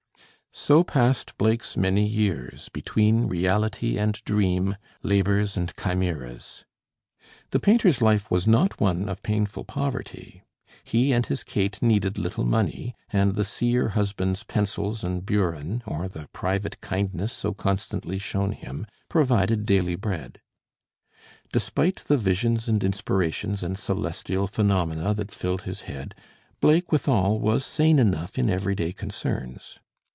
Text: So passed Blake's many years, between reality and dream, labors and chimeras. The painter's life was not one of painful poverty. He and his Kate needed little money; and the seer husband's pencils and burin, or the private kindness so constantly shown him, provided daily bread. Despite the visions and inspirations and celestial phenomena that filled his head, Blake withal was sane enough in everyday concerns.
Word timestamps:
So 0.53 0.83
passed 0.83 1.37
Blake's 1.37 1.77
many 1.77 2.05
years, 2.05 2.67
between 2.67 3.27
reality 3.29 3.97
and 3.97 4.21
dream, 4.25 4.75
labors 5.01 5.55
and 5.55 5.71
chimeras. 5.81 6.65
The 7.51 7.59
painter's 7.61 8.01
life 8.01 8.29
was 8.29 8.47
not 8.47 8.81
one 8.81 9.07
of 9.07 9.23
painful 9.23 9.63
poverty. 9.63 10.43
He 10.83 11.13
and 11.13 11.25
his 11.25 11.45
Kate 11.45 11.81
needed 11.81 12.17
little 12.19 12.43
money; 12.43 12.95
and 13.11 13.35
the 13.35 13.45
seer 13.45 13.89
husband's 13.89 14.43
pencils 14.43 15.05
and 15.05 15.25
burin, 15.25 15.83
or 15.85 16.09
the 16.09 16.27
private 16.33 16.81
kindness 16.81 17.31
so 17.31 17.53
constantly 17.53 18.17
shown 18.17 18.51
him, 18.51 18.85
provided 19.07 19.65
daily 19.65 19.95
bread. 19.95 20.41
Despite 21.53 22.03
the 22.07 22.17
visions 22.17 22.67
and 22.67 22.83
inspirations 22.83 23.63
and 23.63 23.77
celestial 23.79 24.47
phenomena 24.47 25.13
that 25.13 25.31
filled 25.31 25.61
his 25.61 25.83
head, 25.83 26.13
Blake 26.59 26.91
withal 26.91 27.39
was 27.39 27.63
sane 27.65 27.99
enough 27.99 28.37
in 28.37 28.49
everyday 28.49 28.91
concerns. 28.91 29.79